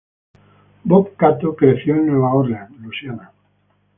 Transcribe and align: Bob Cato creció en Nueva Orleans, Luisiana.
Bob 0.83 1.15
Cato 1.15 1.55
creció 1.55 1.93
en 1.93 2.07
Nueva 2.07 2.33
Orleans, 2.33 2.75
Luisiana. 2.79 3.31